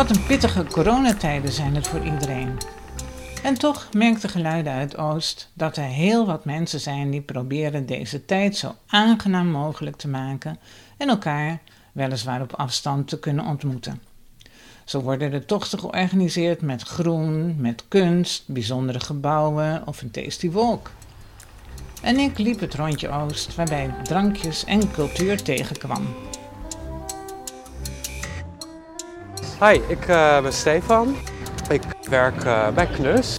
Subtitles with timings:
[0.00, 2.58] Wat een pittige coronatijden zijn het voor iedereen.
[3.42, 7.86] En toch merkt de geluiden uit Oost dat er heel wat mensen zijn die proberen
[7.86, 10.58] deze tijd zo aangenaam mogelijk te maken
[10.96, 11.60] en elkaar
[11.92, 14.02] weliswaar op afstand te kunnen ontmoeten.
[14.84, 20.90] Zo worden de tochten georganiseerd met groen, met kunst, bijzondere gebouwen of een tasty walk.
[22.02, 26.06] En ik liep het rondje Oost waarbij ik drankjes en cultuur tegenkwam.
[29.64, 31.16] Hi, ik uh, ben Stefan.
[31.68, 33.38] Ik werk uh, bij Knus.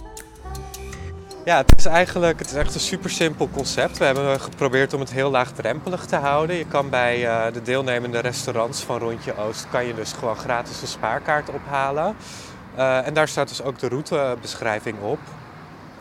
[1.44, 3.98] Ja, het is eigenlijk het is echt een super simpel concept.
[3.98, 6.56] We hebben geprobeerd om het heel laagdrempelig te houden.
[6.56, 10.82] Je kan bij uh, de deelnemende restaurants van Rondje Oost kan je dus gewoon gratis
[10.82, 12.16] een spaarkaart ophalen.
[13.04, 15.18] en daar staat dus ook de routebeschrijving op.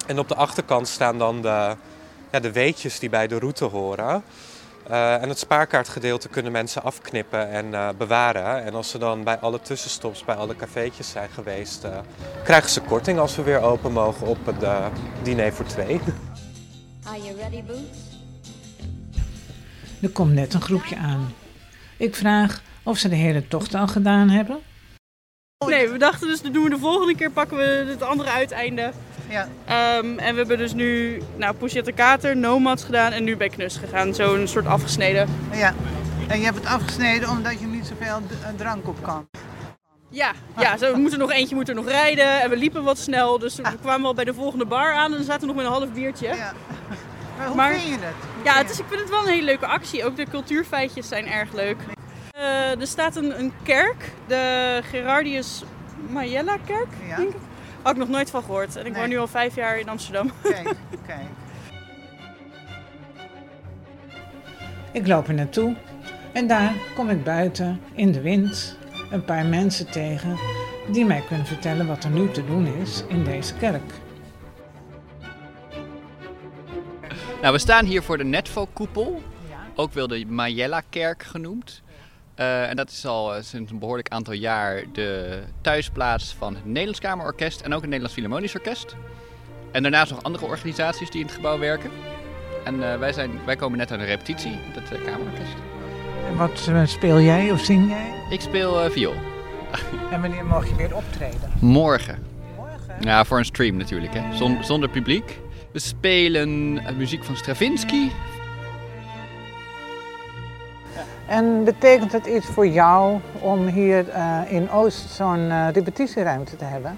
[0.07, 1.75] En op de achterkant staan dan de,
[2.31, 4.23] ja, de weetjes die bij de route horen.
[4.91, 8.63] Uh, en het spaarkaartgedeelte kunnen mensen afknippen en uh, bewaren.
[8.63, 11.97] En als ze dan bij alle tussenstops, bij alle cafeetjes zijn geweest, uh,
[12.43, 14.65] krijgen ze korting als we weer open mogen op het
[15.23, 15.99] diner voor twee.
[17.03, 17.97] Are you ready, Boots?
[20.01, 21.33] Er komt net een groepje aan.
[21.97, 24.59] Ik vraag of ze de hele tocht al gedaan hebben.
[25.65, 28.91] Nee, we dachten dus, dat doen we de volgende keer, pakken we het andere uiteinde.
[29.31, 29.47] Ja.
[29.97, 33.77] Um, en we hebben dus nu nou, Pochette Kater, Nomads gedaan en nu bij Knus
[33.77, 34.13] gegaan.
[34.13, 35.29] Zo'n soort afgesneden.
[35.51, 35.73] Ja,
[36.27, 39.27] en je hebt het afgesneden omdat je niet zoveel eh, drank op kan.
[40.09, 43.39] Ja, ja zo, we moeten nog eentje moeten nog rijden en we liepen wat snel.
[43.39, 45.71] Dus we kwamen al bij de volgende bar aan en zaten we nog met een
[45.71, 46.27] half biertje.
[46.27, 46.53] Ja.
[47.55, 48.15] Maar hoe vind je het?
[48.43, 50.05] ja, het is, ik vind het wel een hele leuke actie.
[50.05, 51.77] Ook de cultuurfeitjes zijn erg leuk.
[52.37, 55.63] Uh, er staat een, een kerk, de Gerardius
[56.09, 57.15] Majella kerk, ja.
[57.15, 57.35] denk ik.
[57.81, 58.75] Had ik nog nooit van gehoord.
[58.75, 60.31] En ik woon nu al vijf jaar in Amsterdam.
[60.43, 60.75] Kijk,
[61.07, 61.27] kijk.
[64.91, 65.75] Ik loop er naartoe
[66.31, 68.77] en daar kom ik buiten in de wind
[69.11, 70.37] een paar mensen tegen
[70.91, 73.93] die mij kunnen vertellen wat er nu te doen is in deze kerk.
[77.41, 79.21] Nou, we staan hier voor de Netvo-koepel,
[79.75, 81.81] ook wel de Majella-kerk genoemd.
[82.41, 86.65] Uh, en dat is al uh, sinds een behoorlijk aantal jaar de thuisplaats van het
[86.65, 88.95] Nederlands Kamerorkest en ook het Nederlands Philharmonisch Orkest.
[89.71, 91.91] En daarnaast nog andere organisaties die in het gebouw werken.
[92.63, 95.53] En uh, wij, zijn, wij komen net aan een repetitie met het Kamerorkest.
[96.27, 98.11] En wat speel jij of zing jij?
[98.29, 99.15] Ik speel viool.
[100.11, 101.51] en wanneer mag je weer optreden?
[101.59, 102.23] Morgen.
[102.55, 102.95] Morgen?
[102.99, 104.35] Ja, voor een stream natuurlijk, hè.
[104.63, 105.39] zonder publiek.
[105.71, 108.09] We spelen muziek van Stravinsky,
[111.31, 116.63] En betekent het iets voor jou om hier uh, in Oost zo'n uh, repetitieruimte te
[116.63, 116.97] hebben?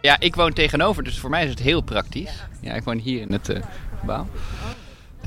[0.00, 2.44] ja, ik woon tegenover, dus voor mij is het heel praktisch.
[2.60, 3.56] Ja, ik woon hier in het uh,
[3.98, 4.26] gebouw.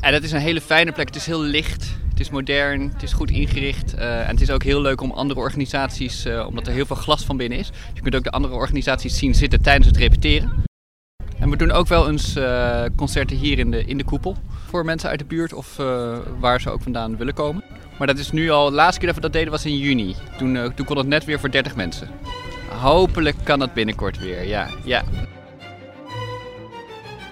[0.01, 1.07] En het is een hele fijne plek.
[1.07, 3.93] Het is heel licht, het is modern, het is goed ingericht.
[3.93, 7.37] en het is ook heel leuk om andere organisaties, omdat er heel veel glas van
[7.37, 7.71] binnen is.
[7.93, 10.63] Je kunt ook de andere organisaties zien zitten tijdens het repeteren.
[11.39, 12.37] En we doen ook wel eens
[12.95, 14.35] concerten hier in de, in de koepel.
[14.67, 15.75] Voor mensen uit de buurt of
[16.39, 17.63] waar ze ook vandaan willen komen.
[17.99, 20.15] Maar dat is nu al, de laatste keer dat we dat deden was in juni.
[20.37, 22.09] Toen, uh, toen kon het net weer voor 30 mensen.
[22.69, 24.67] Hopelijk kan dat binnenkort weer, ja.
[24.83, 25.03] ja.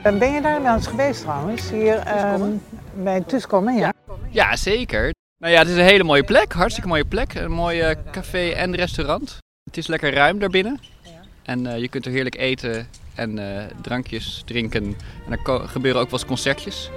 [0.02, 1.70] Ben je daar wel eens geweest trouwens?
[1.70, 2.62] Hier um,
[2.94, 3.94] bij Tuskomen, ja?
[4.30, 5.14] Ja, zeker.
[5.38, 7.34] Nou ja, het is een hele mooie plek, hartstikke mooie plek.
[7.34, 9.38] Een mooie café en restaurant.
[9.64, 10.80] Het is lekker ruim daarbinnen.
[11.44, 14.96] En uh, je kunt er heerlijk eten en uh, drankjes drinken.
[15.30, 16.90] En er gebeuren ook wel eens concertjes.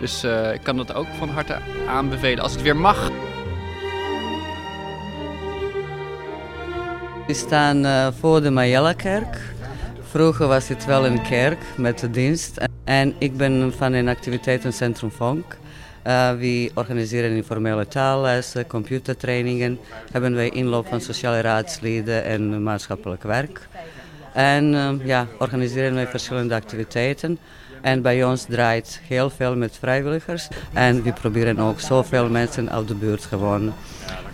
[0.00, 3.10] Dus uh, ik kan dat ook van harte aanbevelen als het weer mag.
[7.26, 9.38] We staan uh, voor de Majella-kerk.
[10.02, 12.60] Vroeger was het wel een kerk met de dienst.
[12.84, 15.56] En ik ben van een activiteitencentrum Vonk.
[16.06, 19.78] Uh, we organiseren informele taallessen, computertrainingen.
[20.12, 23.68] Hebben wij inloop van sociale raadsleden en maatschappelijk werk.
[24.32, 27.38] En ja, organiseren wij verschillende activiteiten.
[27.80, 30.48] En bij ons draait heel veel met vrijwilligers.
[30.72, 33.72] En we proberen ook zoveel mensen uit de buurt gewoon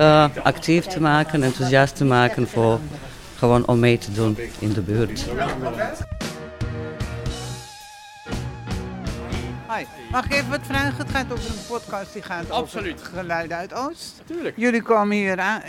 [0.00, 2.78] uh, actief te maken, enthousiast te maken voor
[3.36, 5.26] gewoon om mee te doen in de buurt.
[9.76, 9.84] Hi.
[10.10, 10.96] Mag ik even wat vragen?
[10.96, 13.00] Het gaat over een podcast die gaat Absoluut.
[13.00, 14.22] over geluiden uit Oost.
[14.26, 14.56] Tuurlijk.
[14.56, 15.62] Jullie komen hier aan,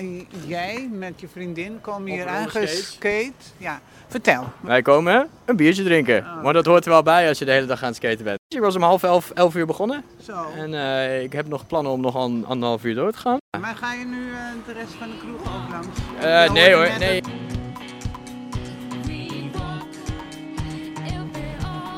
[0.45, 3.31] jij met je vriendin komen hier aangeskate.
[3.57, 3.79] Ja.
[4.07, 4.45] Vertel.
[4.59, 6.17] Wij komen een biertje drinken.
[6.17, 6.43] Oh.
[6.43, 8.39] Maar dat hoort er wel bij als je de hele dag aan het skaten bent.
[8.47, 10.03] Ik was om half elf, elf uur begonnen.
[10.23, 10.45] Zo.
[10.55, 13.37] En uh, ik heb nog plannen om nog een anderhalf uur door te gaan.
[13.61, 15.87] Maar ga je nu uh, de rest van de kroeg ook langs?
[16.23, 17.21] Uh, nee hoor, nee.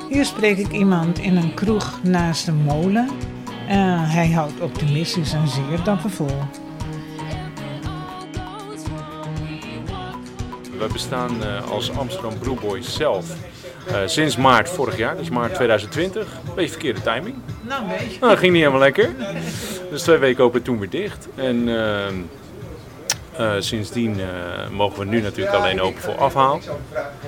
[0.10, 3.10] Hier spreek ik iemand in een kroeg naast een molen.
[4.08, 6.38] hij houdt optimistisch en zeer dapper vol.
[10.78, 13.36] We bestaan als Amsterdam Brewboys zelf
[14.06, 16.40] sinds maart vorig jaar, dus maart 2020.
[16.56, 17.36] Beetje verkeerde timing.
[17.62, 18.20] Nou, een beetje.
[18.20, 19.10] Nou, dat ging niet helemaal lekker.
[19.90, 21.28] Dus twee weken open, toen weer dicht.
[21.36, 22.16] En ehm,
[23.40, 24.26] uh, sindsdien uh,
[24.72, 26.60] mogen we nu natuurlijk alleen open voor afhaal.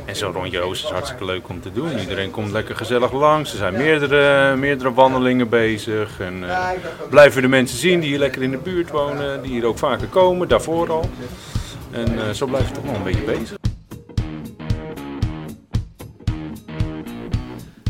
[0.06, 2.00] En zo'n rondje Oost is hartstikke leuk om te doen.
[2.00, 3.52] Iedereen komt lekker gezellig langs.
[3.52, 6.20] Er zijn meerdere, meerdere wandelingen bezig.
[6.20, 6.70] En uh,
[7.10, 9.42] blijven de mensen zien die hier lekker in de buurt wonen.
[9.42, 11.10] Die hier ook vaker komen, daarvoor al.
[11.92, 13.58] En zo blijven we toch nog een beetje bezig.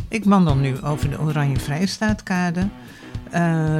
[0.10, 2.68] Ik wandel nu over de Oranje Vrijstaatkade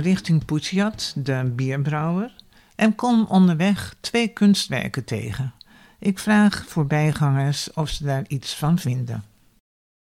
[0.02, 2.32] richting Poetsjat, de bierbrouwer
[2.82, 5.54] en kom onderweg twee kunstwerken tegen.
[6.00, 9.24] Ik vraag voorbijgangers of ze daar iets van vinden.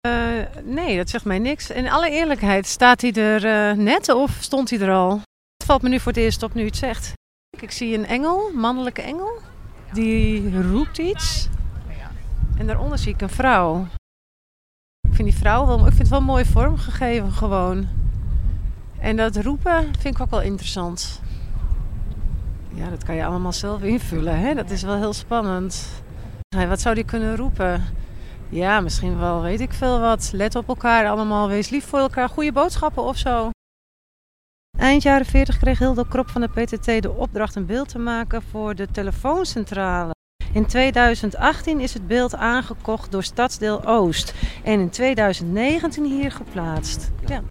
[0.07, 0.13] Uh,
[0.63, 1.69] nee, dat zegt mij niks.
[1.69, 5.11] In alle eerlijkheid, staat hij er uh, net of stond hij er al?
[5.57, 7.13] Het valt me nu voor het eerst op nu het zegt.
[7.59, 9.39] Ik zie een engel, mannelijke engel.
[9.93, 11.47] Die roept iets.
[12.57, 13.87] En daaronder zie ik een vrouw.
[15.09, 17.87] Ik vind die vrouw wel, ik vind het wel mooi vormgegeven gewoon.
[18.99, 21.21] En dat roepen vind ik ook wel interessant.
[22.77, 24.39] Ja, dat kan je allemaal zelf invullen.
[24.39, 24.53] Hè?
[24.53, 26.03] Dat is wel heel spannend.
[26.67, 27.83] Wat zou die kunnen roepen?
[28.49, 30.29] Ja, misschien wel weet ik veel wat.
[30.33, 33.49] Let op elkaar allemaal, wees lief voor elkaar, goede boodschappen of zo.
[34.77, 38.41] Eind jaren 40 kreeg Hilde Krop van de PTT de opdracht een beeld te maken
[38.41, 40.15] voor de telefooncentrale.
[40.53, 44.33] In 2018 is het beeld aangekocht door Stadsdeel Oost
[44.63, 47.11] en in 2019 hier geplaatst.
[47.25, 47.41] Ja.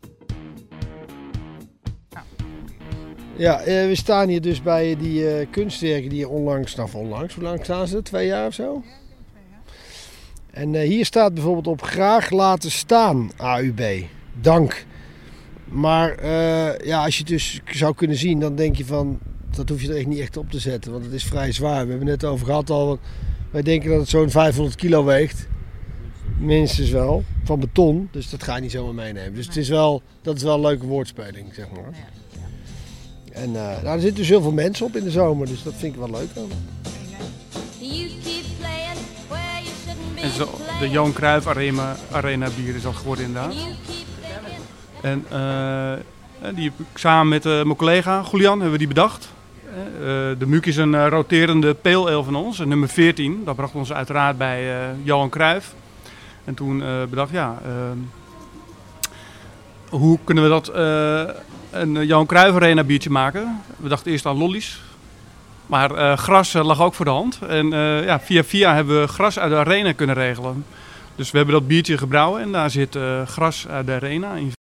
[3.39, 7.43] Ja, eh, we staan hier dus bij die uh, kunstwerken die onlangs, nou onlangs, hoe
[7.43, 8.03] lang staan ze?
[8.03, 8.83] Twee jaar of zo?
[10.51, 13.81] En uh, hier staat bijvoorbeeld op graag laten staan AUB.
[14.41, 14.85] Dank.
[15.65, 19.19] Maar uh, ja, als je het dus zou kunnen zien, dan denk je van,
[19.57, 20.93] dat hoef je er echt niet echt op te zetten.
[20.93, 21.85] Want het is vrij zwaar.
[21.85, 22.99] We hebben het net over gehad al.
[23.51, 25.49] Wij denken dat het zo'n 500 kilo weegt.
[26.39, 27.25] Minstens wel.
[27.45, 28.09] Van beton.
[28.11, 29.35] Dus dat ga je niet zomaar meenemen.
[29.35, 31.93] Dus het is wel, dat is wel een leuke woordspeling, zeg maar.
[33.37, 35.95] En uh, nou, zitten dus heel veel mensen op in de zomer, dus dat vind
[35.95, 36.29] ik wel leuk
[40.37, 40.51] zo,
[40.81, 43.55] de Johan Cruijff Arena, Arena bier is al geworden inderdaad.
[45.01, 49.29] En uh, die heb ik samen met uh, mijn collega Julian hebben we die bedacht.
[50.39, 53.43] de Muuk is een roterende pale van ons, nummer 14.
[53.45, 54.73] Dat bracht ons uiteraard bij
[55.03, 55.75] Johan Cruijff.
[56.45, 57.59] En toen bedacht, ja,
[59.89, 60.71] hoe kunnen we dat
[61.81, 63.61] een eh, Johan Cruijff Arena biertje maken.
[63.77, 64.81] We dachten eerst aan lollies.
[65.67, 67.39] Maar uh, gras uh, lag ook voor de hand.
[67.49, 67.71] En
[68.05, 70.65] ja, via via hebben we gras uit de arena kunnen regelen.
[71.15, 74.53] Dus we hebben dat biertje gebrouwen en daar zit gras uit de arena in.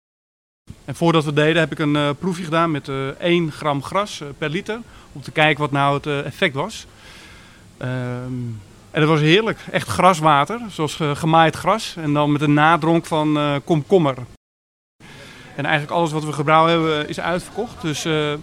[0.84, 4.78] En voordat we deden heb ik een proefje gedaan met 1 gram gras per liter.
[5.12, 6.86] Om te kijken wat nou het effect was.
[7.82, 8.60] Um,
[8.90, 9.58] en dat was heerlijk.
[9.70, 11.94] Echt graswater, zoals gemaaid gras.
[11.96, 14.16] En dan met een nadronk van komkommer.
[15.56, 17.82] En eigenlijk alles wat we gebrouwen hebben is uitverkocht.
[17.82, 18.38] Dus uh, uh,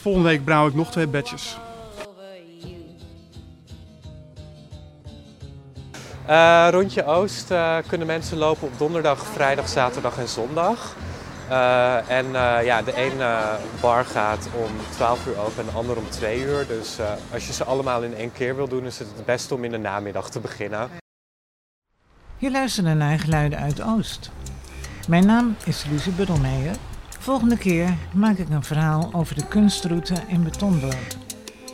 [0.00, 1.58] volgende week brouw ik nog twee batches.
[6.28, 7.52] Uh, rondje Oost
[7.86, 10.94] kunnen mensen lopen op donderdag, vrijdag, zaterdag en zondag.
[12.08, 12.26] en
[12.64, 13.38] ja, de ene
[13.80, 16.66] bar gaat om 12 uur open en de andere om 2 uur.
[16.66, 16.98] Dus
[17.32, 19.70] als je ze allemaal in één keer wil doen, is het het beste om in
[19.70, 20.88] de namiddag te beginnen.
[22.38, 24.30] Je luistert naar Geluiden uit Oost.
[25.06, 26.76] Mijn naam is Lucie Buddelmeijer.
[27.18, 31.16] Volgende keer maak ik een verhaal over de kunstroute in Betondorp.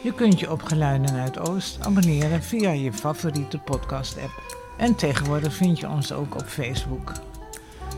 [0.03, 4.61] Je kunt je op Geluiden uit Oost abonneren via je favoriete podcast-app.
[4.79, 7.13] En tegenwoordig vind je ons ook op Facebook.